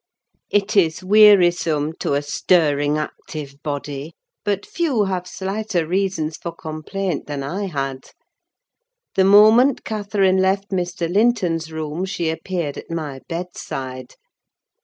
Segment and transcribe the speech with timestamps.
[0.49, 7.27] It is wearisome, to a stirring active body: but few have slighter reasons for complaint
[7.27, 8.09] than I had.
[9.13, 11.07] The moment Catherine left Mr.
[11.07, 14.15] Linton's room she appeared at my bedside.